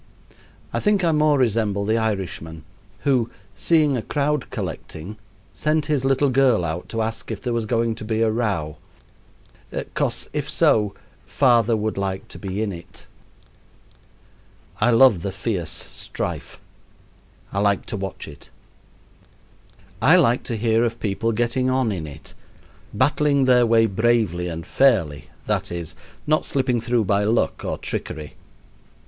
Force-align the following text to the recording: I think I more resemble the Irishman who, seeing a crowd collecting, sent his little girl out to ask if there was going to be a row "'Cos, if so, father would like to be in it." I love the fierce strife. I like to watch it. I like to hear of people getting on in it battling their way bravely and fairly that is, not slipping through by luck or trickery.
I 0.73 0.79
think 0.79 1.03
I 1.03 1.11
more 1.11 1.37
resemble 1.37 1.85
the 1.85 1.95
Irishman 1.99 2.63
who, 3.01 3.29
seeing 3.55 3.95
a 3.95 4.01
crowd 4.01 4.49
collecting, 4.49 5.17
sent 5.53 5.85
his 5.85 6.03
little 6.03 6.31
girl 6.31 6.65
out 6.65 6.89
to 6.89 7.03
ask 7.03 7.29
if 7.29 7.39
there 7.39 7.53
was 7.53 7.67
going 7.67 7.93
to 7.93 8.03
be 8.03 8.23
a 8.23 8.31
row 8.31 8.77
"'Cos, 9.93 10.27
if 10.33 10.49
so, 10.49 10.95
father 11.27 11.77
would 11.77 11.99
like 11.99 12.27
to 12.29 12.39
be 12.39 12.63
in 12.63 12.73
it." 12.73 13.05
I 14.79 14.89
love 14.89 15.21
the 15.21 15.31
fierce 15.31 15.69
strife. 15.69 16.57
I 17.53 17.59
like 17.59 17.85
to 17.85 17.95
watch 17.95 18.27
it. 18.27 18.49
I 20.01 20.15
like 20.15 20.41
to 20.45 20.57
hear 20.57 20.83
of 20.83 20.99
people 20.99 21.31
getting 21.31 21.69
on 21.69 21.91
in 21.91 22.07
it 22.07 22.33
battling 22.91 23.45
their 23.45 23.67
way 23.67 23.85
bravely 23.85 24.47
and 24.47 24.65
fairly 24.65 25.25
that 25.45 25.71
is, 25.71 25.93
not 26.25 26.43
slipping 26.43 26.81
through 26.81 27.03
by 27.05 27.23
luck 27.23 27.63
or 27.63 27.77
trickery. 27.77 28.33